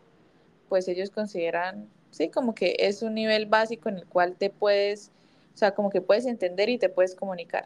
pues 0.69 0.87
ellos 0.87 1.09
consideran, 1.09 1.89
sí, 2.11 2.29
como 2.29 2.55
que 2.55 2.75
es 2.79 3.01
un 3.01 3.13
nivel 3.13 3.45
básico 3.45 3.89
en 3.89 3.97
el 3.97 4.07
cual 4.07 4.35
te 4.35 4.49
puedes, 4.49 5.11
o 5.53 5.57
sea, 5.57 5.71
como 5.75 5.89
que 5.89 6.01
puedes 6.01 6.25
entender 6.25 6.69
y 6.69 6.77
te 6.77 6.89
puedes 6.89 7.15
comunicar. 7.15 7.65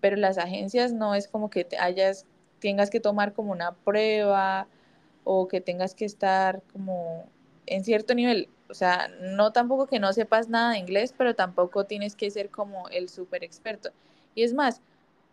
Pero 0.00 0.16
las 0.16 0.38
agencias 0.38 0.92
no 0.92 1.14
es 1.14 1.28
como 1.28 1.50
que 1.50 1.64
te 1.64 1.78
hayas, 1.78 2.26
tengas 2.60 2.90
que 2.90 3.00
tomar 3.00 3.32
como 3.32 3.52
una 3.52 3.72
prueba 3.72 4.68
o 5.24 5.48
que 5.48 5.60
tengas 5.60 5.94
que 5.94 6.04
estar 6.04 6.62
como 6.72 7.26
en 7.66 7.84
cierto 7.84 8.14
nivel. 8.14 8.48
o 8.68 8.74
sea, 8.74 9.08
no 9.20 9.52
tampoco 9.52 9.86
que 9.86 10.00
no 10.00 10.12
sepas 10.12 10.48
nada 10.48 10.72
de 10.72 10.78
inglés, 10.78 11.14
pero 11.16 11.34
tampoco 11.34 11.84
tienes 11.84 12.16
que 12.16 12.30
ser 12.30 12.50
como 12.50 12.88
el 12.88 13.08
súper 13.08 13.44
experto. 13.44 13.90
Y 14.34 14.42
es 14.42 14.54
más, 14.54 14.80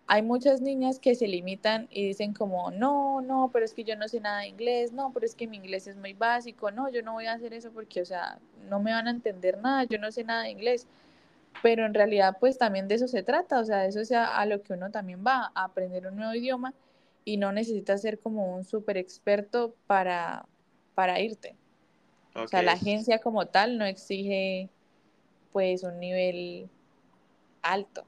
hay 0.07 0.21
muchas 0.21 0.61
niñas 0.61 1.00
que 1.00 1.15
se 1.15 1.27
limitan 1.27 1.88
y 1.89 2.05
dicen 2.05 2.33
como, 2.33 2.69
no, 2.71 3.21
no, 3.21 3.50
pero 3.53 3.63
es 3.63 3.73
que 3.73 3.85
yo 3.85 3.95
no 3.95 4.07
sé 4.09 4.19
nada 4.19 4.41
de 4.41 4.47
inglés, 4.47 4.91
no, 4.91 5.13
pero 5.13 5.25
es 5.25 5.35
que 5.35 5.47
mi 5.47 5.57
inglés 5.57 5.88
es 5.88 5.95
muy 5.95 6.13
básico, 6.13 6.69
no, 6.69 6.89
yo 6.89 7.01
no 7.01 7.13
voy 7.13 7.27
a 7.27 7.33
hacer 7.33 7.53
eso 7.53 7.71
porque, 7.71 8.01
o 8.01 8.05
sea, 8.05 8.38
no 8.69 8.81
me 8.81 8.91
van 8.91 9.07
a 9.07 9.11
entender 9.11 9.57
nada, 9.59 9.85
yo 9.85 9.97
no 10.00 10.11
sé 10.11 10.23
nada 10.25 10.43
de 10.43 10.51
inglés. 10.51 10.85
Pero 11.63 11.85
en 11.85 11.93
realidad, 11.93 12.38
pues 12.39 12.57
también 12.57 12.88
de 12.88 12.95
eso 12.95 13.07
se 13.07 13.23
trata, 13.23 13.59
o 13.59 13.65
sea, 13.65 13.79
de 13.79 13.89
eso 13.89 14.01
es 14.01 14.11
a, 14.11 14.45
lo 14.45 14.61
que 14.63 14.73
uno 14.73 14.91
también 14.91 15.23
va, 15.25 15.51
a 15.55 15.65
aprender 15.65 16.07
un 16.07 16.17
nuevo 16.17 16.33
idioma 16.33 16.73
y 17.23 17.38
no 17.38 17.51
necesitas 17.53 18.01
ser 18.01 18.19
como 18.19 18.53
un 18.55 18.65
súper 18.65 18.97
experto 18.97 19.75
para, 19.88 20.45
para 20.93 21.19
irte. 21.21 21.55
O 22.35 22.47
sea, 22.47 22.61
la 22.61 22.73
agencia 22.73 23.19
como 23.19 23.45
tal 23.47 23.77
no 23.77 23.85
exige 23.85 24.69
pues 25.51 25.83
un 25.83 26.00
nivel 26.00 26.69
alto. 27.61 28.05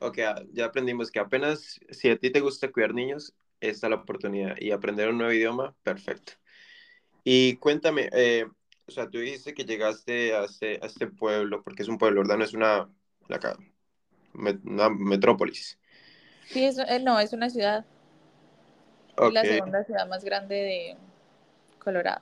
Ok, 0.00 0.18
ah, 0.18 0.42
ya 0.52 0.66
aprendimos 0.66 1.10
que 1.10 1.20
apenas 1.20 1.80
si 1.90 2.10
a 2.10 2.18
ti 2.18 2.30
te 2.30 2.40
gusta 2.40 2.70
cuidar 2.70 2.94
niños, 2.94 3.34
esta 3.60 3.86
es 3.86 3.90
la 3.90 3.96
oportunidad. 3.96 4.56
Y 4.60 4.72
aprender 4.72 5.08
un 5.08 5.18
nuevo 5.18 5.32
idioma, 5.32 5.74
perfecto. 5.82 6.32
Y 7.22 7.56
cuéntame, 7.56 8.10
eh, 8.12 8.46
o 8.86 8.90
sea, 8.90 9.08
tú 9.08 9.18
dijiste 9.18 9.54
que 9.54 9.64
llegaste 9.64 10.34
a 10.34 10.44
este, 10.44 10.78
a 10.82 10.86
este 10.86 11.06
pueblo, 11.06 11.62
porque 11.62 11.82
es 11.82 11.88
un 11.88 11.96
pueblo, 11.96 12.20
¿verdad? 12.20 12.36
No 12.38 12.44
es 12.44 12.52
una, 12.52 12.90
una 14.64 14.90
metrópolis. 14.90 15.78
Sí, 16.46 16.64
es, 16.64 16.78
eh, 16.78 17.00
no, 17.00 17.18
es 17.18 17.32
una 17.32 17.48
ciudad. 17.48 17.86
Es 19.16 19.32
la 19.32 19.42
segunda 19.42 19.84
ciudad 19.84 20.06
más 20.08 20.24
grande 20.24 20.54
de 20.56 20.96
Colorado. 21.78 22.20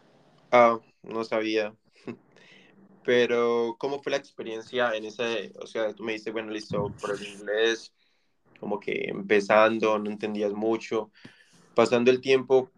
Ah, 0.52 0.78
no 1.02 1.24
sabía. 1.24 1.74
Pero, 3.04 3.76
¿cómo 3.78 4.00
fue 4.00 4.10
la 4.12 4.18
experiencia 4.18 4.94
en 4.94 5.06
ese, 5.06 5.52
o 5.60 5.66
sea, 5.66 5.92
tú 5.92 6.04
me 6.04 6.12
dices, 6.12 6.32
bueno, 6.32 6.50
listo, 6.50 6.92
por 7.00 7.16
el 7.16 7.26
inglés, 7.26 7.92
como 8.60 8.78
que 8.78 9.08
empezando, 9.08 9.98
no 9.98 10.08
entendías 10.08 10.52
mucho, 10.52 11.10
pasando 11.74 12.10
el 12.10 12.20
tiempo, 12.20 12.70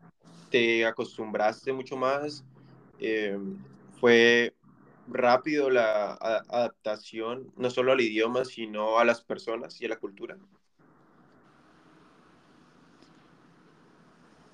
te 0.51 0.87
acostumbraste 0.87 1.73
mucho 1.73 1.97
más, 1.97 2.45
eh, 3.01 3.39
fue 4.01 4.55
rápido 5.09 5.69
la 5.69 6.15
adaptación, 6.15 7.53
no 7.57 7.69
solo 7.69 7.93
al 7.93 8.01
idioma, 8.01 8.45
sino 8.45 8.99
a 8.99 9.05
las 9.05 9.21
personas 9.21 9.81
y 9.81 9.87
a 9.87 9.91
la 9.91 9.99
cultura. 9.99 10.39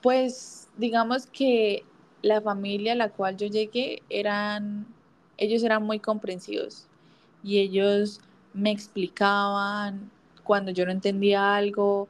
Pues 0.02 0.68
digamos 0.76 1.26
que 1.26 1.84
la 2.22 2.40
familia 2.40 2.92
a 2.92 2.96
la 2.96 3.10
cual 3.10 3.36
yo 3.36 3.46
llegué 3.46 4.02
eran, 4.08 4.86
ellos 5.36 5.62
eran 5.62 5.82
muy 5.82 5.98
comprensivos 5.98 6.86
y 7.42 7.58
ellos 7.58 8.20
me 8.52 8.70
explicaban 8.70 10.10
cuando 10.44 10.70
yo 10.70 10.84
no 10.84 10.92
entendía 10.92 11.54
algo. 11.54 12.08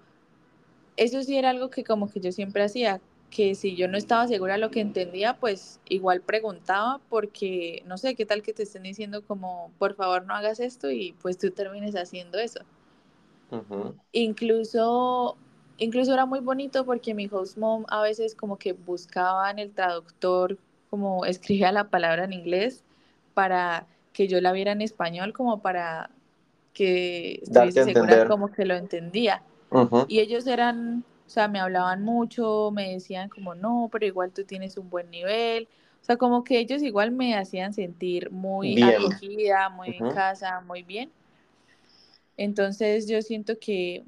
Eso 0.97 1.23
sí 1.23 1.37
era 1.37 1.51
algo 1.51 1.71
que 1.71 1.85
como 1.85 2.11
que 2.11 2.21
yo 2.21 2.33
siempre 2.33 2.63
hacía, 2.63 3.01
que 3.31 3.55
si 3.55 3.77
yo 3.77 3.89
no 3.89 3.97
estaba 3.97 4.27
segura 4.27 4.55
de 4.55 4.61
lo 4.61 4.71
que 4.71 4.81
entendía, 4.81 5.37
pues 5.39 5.81
igual 5.89 6.21
preguntaba 6.21 7.01
porque 7.09 7.83
no 7.87 7.97
sé 7.97 8.15
qué 8.15 8.27
tal 8.27 8.43
que 8.43 8.53
te 8.53 8.65
estén 8.65 8.83
diciendo 8.83 9.23
como, 9.23 9.71
por 9.79 9.95
favor 9.95 10.27
no 10.27 10.35
hagas 10.35 10.61
esto 10.61 10.91
y 10.91 11.15
pues 11.23 11.39
tú 11.39 11.51
termines 11.51 11.95
haciendo 11.95 12.39
eso. 12.39 12.61
Incluso 14.13 15.37
incluso 15.81 16.13
era 16.13 16.27
muy 16.27 16.41
bonito 16.41 16.85
porque 16.85 17.15
mi 17.15 17.29
host 17.31 17.57
mom 17.59 17.85
a 17.89 18.03
veces 18.03 18.35
como 18.35 18.57
que 18.57 18.73
buscaba 18.73 19.51
en 19.51 19.59
el 19.59 19.73
traductor 19.73 20.57
como 20.91 21.25
escribía 21.25 21.73
la 21.73 21.89
palabra 21.89 22.25
en 22.25 22.33
inglés 22.33 22.85
para 23.35 23.87
que 24.13 24.29
yo 24.29 24.41
la 24.41 24.53
viera 24.53 24.73
en 24.73 24.83
español 24.83 25.33
como 25.33 25.61
para 25.61 26.11
que 26.73 27.41
estuviese 27.43 27.85
segura 27.85 28.27
como 28.27 28.53
que 28.53 28.65
lo 28.65 28.75
entendía. 28.77 29.43
Y 30.09 30.21
ellos 30.21 30.47
eran, 30.47 31.05
o 31.27 31.31
sea, 31.31 31.49
me 31.49 31.61
hablaban 31.61 32.03
mucho, 32.03 32.71
me 32.73 32.93
decían 32.93 33.29
como, 33.29 33.55
no, 33.55 33.89
pero 33.91 34.07
igual 34.07 34.33
tú 34.33 34.45
tienes 34.45 34.77
un 34.77 34.91
buen 34.91 35.11
nivel. 35.11 35.69
O 36.03 36.05
sea, 36.05 36.17
como 36.17 36.45
que 36.45 36.59
ellos 36.59 36.83
igual 36.83 37.13
me 37.13 37.37
hacían 37.37 37.73
sentir 37.73 38.31
muy 38.31 38.83
acogida, 38.83 39.69
muy 39.69 39.97
en 39.99 40.11
casa, 40.11 40.61
muy 40.61 40.83
bien. 40.83 41.11
Entonces 42.37 43.07
yo 43.09 43.23
siento 43.23 43.59
que 43.59 44.05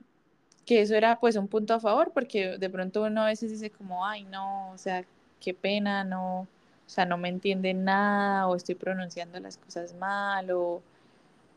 que 0.64 0.80
eso 0.80 0.94
era 0.94 1.18
pues 1.18 1.36
un 1.36 1.48
punto 1.48 1.74
a 1.74 1.80
favor, 1.80 2.12
porque 2.12 2.58
de 2.58 2.70
pronto 2.70 3.02
uno 3.02 3.22
a 3.22 3.26
veces 3.26 3.50
dice 3.50 3.70
como, 3.70 4.06
ay, 4.06 4.24
no, 4.24 4.70
o 4.70 4.78
sea, 4.78 5.04
qué 5.40 5.54
pena, 5.54 6.04
no, 6.04 6.40
o 6.42 6.48
sea, 6.86 7.04
no 7.04 7.16
me 7.18 7.28
entiende 7.28 7.74
nada, 7.74 8.46
o 8.46 8.54
estoy 8.54 8.74
pronunciando 8.74 9.40
las 9.40 9.56
cosas 9.56 9.94
mal, 9.94 10.50
o 10.50 10.82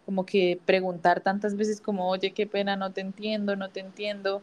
como 0.05 0.25
que 0.25 0.59
preguntar 0.65 1.21
tantas 1.21 1.55
veces 1.55 1.81
como, 1.81 2.09
oye, 2.09 2.31
qué 2.31 2.47
pena, 2.47 2.75
no 2.75 2.91
te 2.91 3.01
entiendo, 3.01 3.55
no 3.55 3.69
te 3.69 3.79
entiendo, 3.79 4.41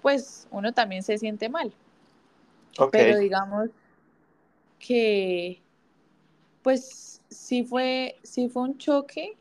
pues 0.00 0.46
uno 0.50 0.72
también 0.72 1.02
se 1.02 1.18
siente 1.18 1.48
mal. 1.48 1.72
Pero 2.90 3.18
digamos 3.18 3.68
que, 4.78 5.60
pues 6.62 7.20
sí 7.28 7.64
fue, 7.64 8.16
sí 8.22 8.48
fue 8.48 8.62
un 8.62 8.78
choque, 8.78 9.36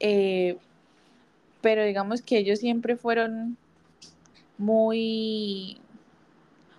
eh, 0.00 0.58
pero 1.60 1.84
digamos 1.84 2.22
que 2.22 2.38
ellos 2.38 2.60
siempre 2.60 2.96
fueron 2.96 3.56
muy, 4.56 5.80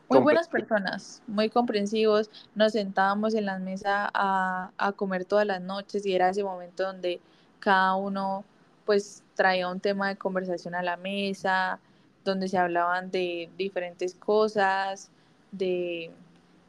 muy 0.09 0.19
buenas 0.19 0.47
personas, 0.47 1.21
muy 1.27 1.49
comprensivos. 1.49 2.29
Nos 2.55 2.73
sentábamos 2.73 3.33
en 3.33 3.45
la 3.45 3.59
mesa 3.59 4.09
a, 4.13 4.71
a, 4.77 4.91
comer 4.93 5.25
todas 5.25 5.45
las 5.45 5.61
noches 5.61 6.05
y 6.05 6.13
era 6.13 6.29
ese 6.29 6.43
momento 6.43 6.83
donde 6.83 7.19
cada 7.59 7.95
uno 7.95 8.43
pues 8.85 9.23
traía 9.35 9.69
un 9.69 9.79
tema 9.79 10.09
de 10.09 10.15
conversación 10.15 10.75
a 10.75 10.81
la 10.81 10.97
mesa, 10.97 11.79
donde 12.25 12.47
se 12.47 12.57
hablaban 12.57 13.11
de 13.11 13.49
diferentes 13.57 14.15
cosas, 14.15 15.09
de 15.51 16.11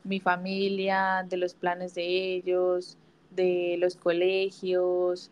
mi 0.05 0.21
familia, 0.21 1.25
de 1.29 1.37
los 1.37 1.55
planes 1.55 1.95
de 1.95 2.35
ellos, 2.35 2.97
de 3.31 3.77
los 3.79 3.97
colegios. 3.97 5.31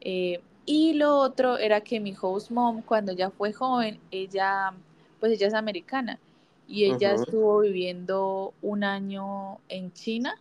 Eh, 0.00 0.40
y 0.70 0.92
lo 0.92 1.16
otro 1.16 1.56
era 1.56 1.80
que 1.80 1.98
mi 1.98 2.14
host 2.20 2.50
mom, 2.50 2.82
cuando 2.82 3.12
ella 3.12 3.30
fue 3.30 3.54
joven, 3.54 3.98
ella, 4.10 4.74
pues 5.18 5.32
ella 5.32 5.46
es 5.46 5.54
americana 5.54 6.18
y 6.68 6.84
ella 6.84 7.14
estuvo 7.14 7.60
viviendo 7.60 8.52
un 8.60 8.84
año 8.84 9.60
en 9.70 9.90
China. 9.94 10.36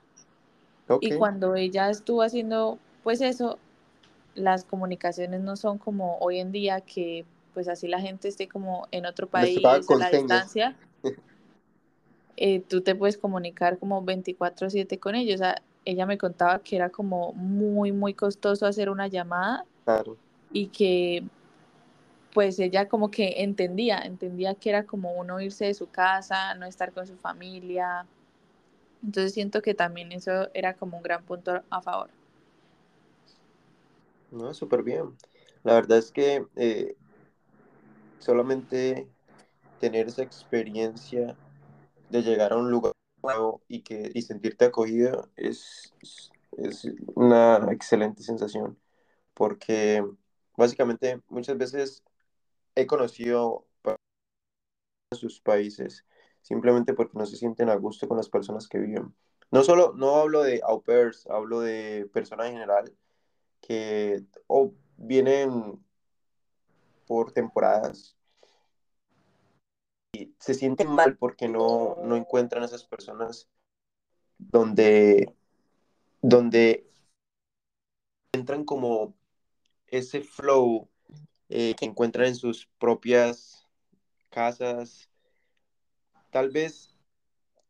Y 0.99 1.13
cuando 1.13 1.55
ella 1.55 1.89
estuvo 1.89 2.23
haciendo, 2.23 2.77
pues 3.05 3.21
eso, 3.21 3.57
las 4.35 4.65
comunicaciones 4.65 5.39
no 5.39 5.55
son 5.55 5.77
como 5.77 6.17
hoy 6.17 6.39
en 6.39 6.51
día 6.51 6.81
que 6.81 7.23
pues 7.53 7.69
así 7.69 7.87
la 7.87 8.01
gente 8.01 8.27
esté 8.27 8.49
como 8.49 8.85
en 8.91 9.05
otro 9.05 9.27
país 9.27 9.57
a 9.65 9.95
la 9.95 10.09
distancia. 10.09 10.75
Eh, 12.39 12.59
tú 12.59 12.81
te 12.81 12.93
puedes 12.93 13.17
comunicar 13.17 13.79
como 13.79 14.03
24/7 14.03 14.99
con 14.99 15.15
ellos. 15.15 15.35
O 15.35 15.37
sea, 15.39 15.59
ella 15.85 16.05
me 16.05 16.19
contaba 16.19 16.59
que 16.59 16.75
era 16.75 16.91
como 16.91 17.33
muy, 17.33 17.91
muy 17.91 18.13
costoso 18.13 18.67
hacer 18.67 18.91
una 18.91 19.07
llamada 19.07 19.65
y 20.51 20.67
que 20.67 21.23
pues 22.33 22.59
ella 22.59 22.87
como 22.87 23.09
que 23.09 23.41
entendía, 23.41 23.99
entendía 23.99 24.53
que 24.53 24.69
era 24.69 24.85
como 24.85 25.13
uno 25.13 25.41
irse 25.41 25.65
de 25.65 25.73
su 25.73 25.89
casa, 25.89 26.53
no 26.55 26.65
estar 26.67 26.91
con 26.91 27.07
su 27.07 27.17
familia. 27.17 28.05
Entonces 29.03 29.33
siento 29.33 29.61
que 29.61 29.73
también 29.73 30.11
eso 30.11 30.49
era 30.53 30.75
como 30.75 30.97
un 30.97 31.03
gran 31.03 31.23
punto 31.23 31.63
a 31.69 31.81
favor. 31.81 32.09
No, 34.31 34.53
súper 34.53 34.83
bien. 34.83 35.17
La 35.63 35.73
verdad 35.73 35.97
es 35.97 36.11
que 36.11 36.45
eh, 36.55 36.95
solamente 38.19 39.07
tener 39.79 40.07
esa 40.07 40.21
experiencia 40.21 41.35
de 42.09 42.21
llegar 42.21 42.53
a 42.53 42.57
un 42.57 42.69
lugar 42.69 42.93
nuevo 43.23 43.61
y, 43.67 43.81
que, 43.81 44.11
y 44.13 44.21
sentirte 44.21 44.65
acogida 44.65 45.27
es, 45.35 45.93
es 46.57 46.87
una 47.15 47.67
excelente 47.71 48.21
sensación 48.21 48.77
porque 49.37 50.03
básicamente 50.57 51.21
muchas 51.29 51.59
veces 51.59 52.03
he 52.73 52.87
conocido 52.87 53.67
en 55.11 55.17
sus 55.17 55.39
países 55.39 56.05
simplemente 56.41 56.95
porque 56.95 57.19
no 57.19 57.25
se 57.27 57.37
sienten 57.37 57.69
a 57.69 57.75
gusto 57.75 58.07
con 58.07 58.17
las 58.17 58.29
personas 58.29 58.67
que 58.67 58.79
viven. 58.79 59.13
No 59.51 59.63
solo, 59.63 59.93
no 59.95 60.15
hablo 60.15 60.41
de 60.41 60.59
au 60.63 60.81
pairs, 60.81 61.27
hablo 61.27 61.59
de 61.59 62.09
personas 62.11 62.47
en 62.47 62.53
general 62.53 62.91
que 63.61 64.23
o 64.47 64.73
vienen 64.97 65.79
por 67.05 67.31
temporadas 67.31 68.17
y 70.13 70.33
se 70.39 70.55
sienten 70.55 70.89
mal 70.89 71.15
porque 71.15 71.47
no, 71.47 71.97
no 72.03 72.15
encuentran 72.15 72.63
a 72.63 72.65
esas 72.65 72.83
personas 72.83 73.47
donde, 74.39 75.35
donde 76.21 76.89
entran 78.31 78.65
como 78.65 79.16
ese 79.87 80.21
flow 80.21 80.89
eh, 81.49 81.75
que 81.77 81.85
encuentran 81.85 82.27
en 82.27 82.35
sus 82.35 82.67
propias 82.79 83.65
casas. 84.29 85.09
Tal 86.31 86.49
vez, 86.49 86.95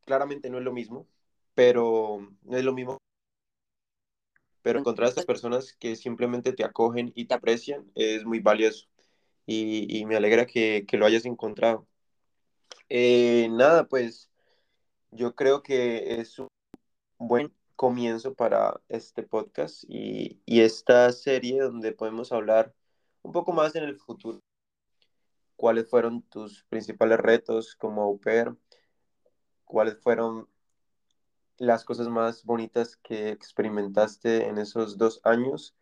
claramente 0.06 0.50
no 0.50 0.58
es 0.58 0.64
lo 0.64 0.74
mismo, 0.74 1.08
pero 1.56 2.20
no 2.44 2.58
es 2.58 2.64
lo 2.64 2.74
mismo 2.74 2.98
pero 4.68 4.80
encontrar 4.80 5.06
a 5.06 5.10
estas 5.10 5.26
personas 5.26 5.72
que 5.72 5.96
simplemente 5.96 6.52
te 6.52 6.66
acogen 6.66 7.14
y 7.16 7.24
te 7.24 7.34
aprecian 7.34 7.90
es 7.96 8.26
muy 8.26 8.42
valioso 8.42 8.90
y, 9.46 9.98
y 9.98 10.06
me 10.06 10.18
alegra 10.18 10.46
que, 10.46 10.84
que, 10.86 10.98
lo 10.98 11.06
hayas 11.06 11.26
encontrado. 11.26 11.88
Eh, 12.90 13.48
nada, 13.50 13.88
pues 13.88 14.30
yo 15.12 15.36
creo 15.36 15.64
que 15.64 16.20
es 16.20 16.38
un 16.38 16.50
buen 17.18 17.54
comienzo 17.78 18.34
para 18.34 18.82
este 18.90 19.24
podcast 19.24 19.84
y, 19.88 20.42
esta 20.48 21.12
serie 21.14 21.62
donde 21.62 21.94
podemos 21.94 22.32
hablar 22.32 22.74
un 23.22 23.32
poco 23.32 23.54
más 23.54 23.76
en 23.76 23.84
el 23.84 23.98
futuro. 23.98 24.42
¿Cuáles 25.56 25.90
fueron 25.90 26.24
tus 26.24 26.64
principales 26.66 27.20
retos 27.20 27.76
como 27.76 28.02
au 28.02 28.20
pair? 28.20 28.56
¿Cuáles 29.66 29.98
fueron 30.00 30.50
las 31.58 31.86
cosas 31.86 32.10
más 32.10 32.44
bonitas 32.44 32.98
que 32.98 33.30
experimentaste 33.30 34.48
en 34.48 34.58
esos 34.58 34.98
dos 34.98 35.22
años? 35.24 35.76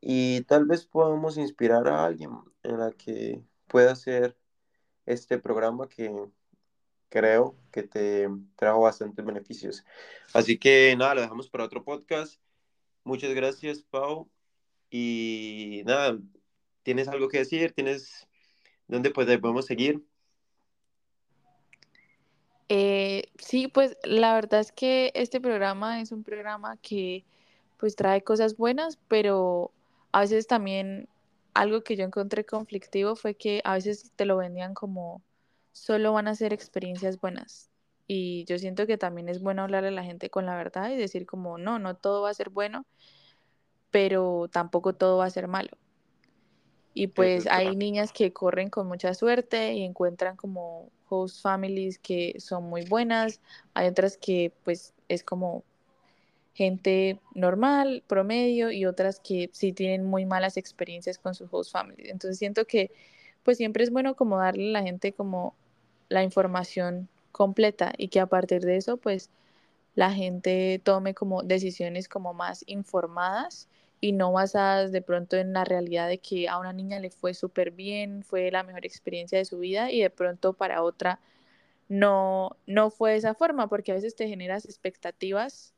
Y 0.00 0.42
tal 0.42 0.66
vez 0.66 0.86
podamos 0.86 1.38
inspirar 1.38 1.86
a 1.88 2.04
alguien 2.04 2.32
en 2.64 2.78
la 2.80 2.90
que 2.92 3.44
pueda 3.68 3.92
hacer 3.92 4.36
este 5.06 5.38
programa 5.38 5.88
que 5.88 6.10
creo 7.16 7.56
que 7.72 7.82
te 7.82 8.28
trajo 8.56 8.82
bastantes 8.82 9.24
beneficios. 9.24 9.86
Así 10.34 10.58
que 10.58 10.94
nada, 10.98 11.14
lo 11.14 11.22
dejamos 11.22 11.48
para 11.48 11.64
otro 11.64 11.82
podcast. 11.82 12.38
Muchas 13.04 13.32
gracias, 13.32 13.82
Pau. 13.82 14.28
Y 14.90 15.82
nada, 15.86 16.18
¿tienes 16.82 17.08
algo 17.08 17.28
que 17.28 17.38
decir? 17.38 17.72
¿Tienes 17.72 18.28
dónde 18.86 19.10
pues, 19.10 19.26
podemos 19.38 19.64
seguir? 19.64 20.04
Eh, 22.68 23.24
sí, 23.38 23.68
pues 23.68 23.96
la 24.04 24.34
verdad 24.34 24.60
es 24.60 24.70
que 24.70 25.10
este 25.14 25.40
programa 25.40 26.02
es 26.02 26.12
un 26.12 26.22
programa 26.22 26.76
que 26.82 27.24
pues 27.78 27.96
trae 27.96 28.22
cosas 28.22 28.58
buenas, 28.58 28.98
pero 29.08 29.72
a 30.12 30.20
veces 30.20 30.46
también 30.46 31.08
algo 31.54 31.82
que 31.82 31.96
yo 31.96 32.04
encontré 32.04 32.44
conflictivo 32.44 33.16
fue 33.16 33.36
que 33.36 33.62
a 33.64 33.74
veces 33.74 34.12
te 34.16 34.26
lo 34.26 34.36
vendían 34.36 34.74
como 34.74 35.22
solo 35.76 36.14
van 36.14 36.26
a 36.26 36.34
ser 36.34 36.54
experiencias 36.54 37.20
buenas. 37.20 37.68
Y 38.06 38.44
yo 38.46 38.58
siento 38.58 38.86
que 38.86 38.96
también 38.96 39.28
es 39.28 39.42
bueno 39.42 39.62
hablarle 39.62 39.88
a 39.88 39.92
la 39.92 40.04
gente 40.04 40.30
con 40.30 40.46
la 40.46 40.56
verdad 40.56 40.90
y 40.90 40.96
decir 40.96 41.26
como, 41.26 41.58
no, 41.58 41.78
no 41.78 41.94
todo 41.96 42.22
va 42.22 42.30
a 42.30 42.34
ser 42.34 42.48
bueno, 42.48 42.86
pero 43.90 44.48
tampoco 44.50 44.94
todo 44.94 45.18
va 45.18 45.26
a 45.26 45.30
ser 45.30 45.48
malo. 45.48 45.76
Y 46.94 47.08
pues 47.08 47.46
hay 47.50 47.76
niñas 47.76 48.10
que 48.10 48.32
corren 48.32 48.70
con 48.70 48.86
mucha 48.86 49.12
suerte 49.12 49.74
y 49.74 49.82
encuentran 49.82 50.36
como 50.36 50.90
host 51.10 51.42
families 51.42 51.98
que 51.98 52.36
son 52.38 52.64
muy 52.64 52.86
buenas. 52.86 53.42
Hay 53.74 53.86
otras 53.88 54.16
que 54.16 54.54
pues 54.64 54.94
es 55.08 55.22
como 55.22 55.62
gente 56.54 57.20
normal, 57.34 58.02
promedio, 58.06 58.70
y 58.70 58.86
otras 58.86 59.20
que 59.20 59.50
sí 59.52 59.74
tienen 59.74 60.06
muy 60.06 60.24
malas 60.24 60.56
experiencias 60.56 61.18
con 61.18 61.34
sus 61.34 61.48
host 61.52 61.70
families. 61.70 62.08
Entonces 62.08 62.38
siento 62.38 62.64
que 62.64 62.90
pues 63.42 63.58
siempre 63.58 63.84
es 63.84 63.90
bueno 63.90 64.16
como 64.16 64.38
darle 64.38 64.70
a 64.70 64.80
la 64.80 64.82
gente 64.82 65.12
como 65.12 65.54
la 66.08 66.22
información 66.22 67.08
completa 67.32 67.92
y 67.96 68.08
que 68.08 68.20
a 68.20 68.26
partir 68.26 68.62
de 68.62 68.76
eso 68.76 68.96
pues 68.96 69.30
la 69.94 70.12
gente 70.12 70.80
tome 70.82 71.14
como 71.14 71.42
decisiones 71.42 72.08
como 72.08 72.34
más 72.34 72.64
informadas 72.66 73.68
y 74.00 74.12
no 74.12 74.32
basadas 74.32 74.92
de 74.92 75.02
pronto 75.02 75.36
en 75.36 75.52
la 75.52 75.64
realidad 75.64 76.08
de 76.08 76.18
que 76.18 76.48
a 76.48 76.58
una 76.58 76.72
niña 76.72 77.00
le 77.00 77.10
fue 77.10 77.34
súper 77.34 77.70
bien, 77.70 78.22
fue 78.22 78.50
la 78.50 78.62
mejor 78.62 78.84
experiencia 78.84 79.38
de 79.38 79.44
su 79.44 79.58
vida 79.58 79.90
y 79.90 80.02
de 80.02 80.10
pronto 80.10 80.52
para 80.52 80.82
otra 80.82 81.18
no, 81.88 82.56
no 82.66 82.90
fue 82.90 83.12
de 83.12 83.18
esa 83.18 83.34
forma 83.34 83.68
porque 83.68 83.92
a 83.92 83.94
veces 83.94 84.14
te 84.16 84.28
generas 84.28 84.64
expectativas 84.64 85.72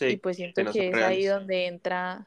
y 0.00 0.16
pues 0.16 0.36
siento 0.36 0.62
que 0.72 0.88
es 0.88 0.94
ahí 0.94 1.24
donde 1.24 1.66
entra 1.66 2.26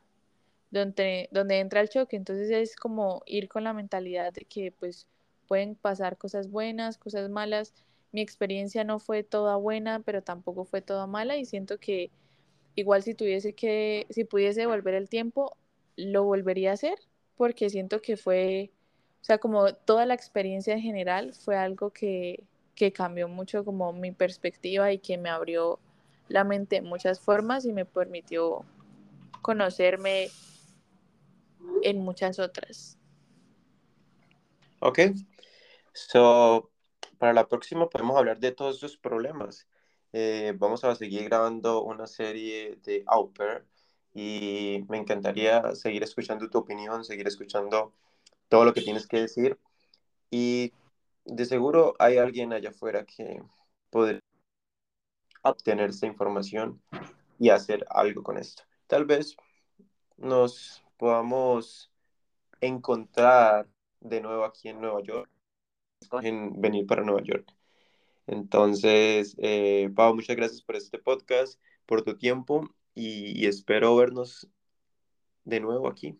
donde, 0.71 1.29
donde 1.31 1.59
entra 1.59 1.81
el 1.81 1.89
choque. 1.89 2.15
Entonces 2.15 2.49
es 2.51 2.75
como 2.75 3.23
ir 3.25 3.47
con 3.47 3.63
la 3.63 3.73
mentalidad 3.73 4.33
de 4.33 4.45
que 4.45 4.71
pues 4.71 5.07
pueden 5.47 5.75
pasar 5.75 6.17
cosas 6.17 6.51
buenas, 6.51 6.97
cosas 6.97 7.29
malas. 7.29 7.73
Mi 8.11 8.21
experiencia 8.21 8.83
no 8.83 8.99
fue 8.99 9.23
toda 9.23 9.55
buena, 9.55 10.01
pero 10.01 10.21
tampoco 10.21 10.65
fue 10.65 10.81
toda 10.81 11.07
mala 11.07 11.37
y 11.37 11.45
siento 11.45 11.79
que 11.79 12.11
igual 12.75 13.03
si 13.03 13.13
tuviese 13.13 13.53
que, 13.53 14.05
si 14.09 14.23
pudiese 14.23 14.65
volver 14.65 14.93
el 14.93 15.09
tiempo, 15.09 15.57
lo 15.95 16.23
volvería 16.23 16.71
a 16.71 16.73
hacer 16.73 16.97
porque 17.35 17.69
siento 17.69 18.01
que 18.01 18.17
fue, 18.17 18.71
o 19.21 19.25
sea, 19.25 19.37
como 19.37 19.73
toda 19.73 20.05
la 20.05 20.13
experiencia 20.13 20.73
en 20.73 20.81
general 20.81 21.33
fue 21.33 21.55
algo 21.55 21.91
que, 21.91 22.43
que 22.75 22.91
cambió 22.91 23.27
mucho 23.27 23.63
como 23.63 23.93
mi 23.93 24.11
perspectiva 24.11 24.91
y 24.91 24.99
que 24.99 25.17
me 25.17 25.29
abrió 25.29 25.79
la 26.27 26.43
mente 26.43 26.77
en 26.77 26.85
muchas 26.85 27.19
formas 27.19 27.65
y 27.65 27.71
me 27.71 27.85
permitió 27.85 28.65
conocerme 29.41 30.29
en 31.83 31.99
muchas 31.99 32.39
otras. 32.39 32.97
Ok, 34.79 34.99
So, 35.97 36.69
para 37.17 37.33
la 37.33 37.47
próxima 37.47 37.89
podemos 37.89 38.17
hablar 38.17 38.39
de 38.39 38.51
todos 38.51 38.77
esos 38.77 38.97
problemas. 38.97 39.67
Eh, 40.13 40.53
vamos 40.55 40.83
a 40.83 40.93
seguir 40.95 41.23
grabando 41.25 41.83
una 41.83 42.05
serie 42.05 42.75
de 42.83 43.03
Au 43.07 43.33
y 44.13 44.85
me 44.89 44.97
encantaría 44.97 45.73
seguir 45.75 46.03
escuchando 46.03 46.49
tu 46.51 46.59
opinión, 46.59 47.03
seguir 47.03 47.27
escuchando 47.27 47.93
todo 48.47 48.63
lo 48.63 48.73
que 48.75 48.81
tienes 48.81 49.07
que 49.07 49.21
decir. 49.21 49.57
Y 50.29 50.71
de 51.25 51.45
seguro 51.45 51.95
hay 51.97 52.17
alguien 52.17 52.53
allá 52.53 52.69
afuera 52.69 53.03
que 53.03 53.41
podría 53.89 54.21
obtener 55.41 55.89
esta 55.89 56.05
información 56.05 56.79
y 57.39 57.49
hacer 57.49 57.87
algo 57.89 58.21
con 58.21 58.37
esto. 58.37 58.63
Tal 58.85 59.05
vez 59.05 59.35
nos 60.17 60.83
podamos 60.97 61.91
encontrar 62.61 63.67
de 63.99 64.21
nuevo 64.21 64.45
aquí 64.45 64.69
en 64.69 64.79
Nueva 64.79 65.01
York 65.01 65.29
en 66.21 66.59
venir 66.61 66.85
para 66.85 67.03
Nueva 67.03 67.21
York. 67.23 67.53
Entonces, 68.27 69.35
eh, 69.39 69.89
Pau, 69.95 70.13
muchas 70.13 70.35
gracias 70.35 70.61
por 70.61 70.75
este 70.75 70.99
podcast, 70.99 71.59
por 71.85 72.03
tu 72.03 72.17
tiempo 72.17 72.69
y, 72.93 73.45
espero 73.45 73.95
vernos 73.95 74.49
de 75.45 75.59
nuevo 75.59 75.87
aquí 75.87 76.19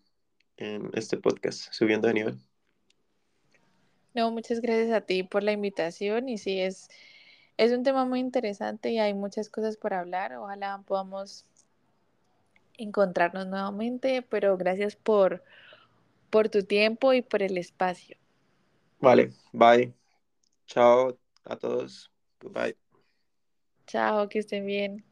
en 0.58 0.90
este 0.94 1.18
podcast, 1.18 1.72
subiendo 1.74 2.08
de 2.08 2.13
nivel. 2.13 2.40
No, 4.13 4.32
muchas 4.32 4.62
gracias 4.62 4.92
a 4.92 5.02
ti 5.02 5.24
por 5.24 5.44
la 5.44 5.52
invitación 5.52 6.30
y 6.30 6.38
sí, 6.38 6.60
es, 6.60 6.90
es 7.58 7.72
un 7.72 7.84
tema 7.84 8.06
muy 8.06 8.20
interesante 8.20 8.92
y 8.92 9.00
hay 9.00 9.13
muchas 9.13 9.50
cosas 9.50 9.76
por 9.78 9.94
hablar. 9.94 10.34
Ojalá 10.36 10.82
podamos 10.88 11.46
encontrarnos 12.78 13.48
nuevamente, 13.48 14.22
pero 14.22 14.58
gracias 14.58 14.96
por, 14.96 15.44
por 16.30 16.50
tu 16.50 16.63
tiempo 16.63 17.13
y 17.13 17.22
por 17.22 17.44
el 17.44 17.58
espacio. 17.58 18.18
Vale, 19.00 19.32
bye. 19.54 19.94
Chao 20.68 21.20
a 21.46 21.56
todos. 21.58 22.12
Goodbye. 22.42 22.78
Chao, 23.88 24.30
que 24.30 24.40
estén 24.40 24.66
bien. 24.66 25.04